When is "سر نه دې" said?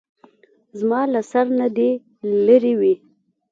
1.31-1.89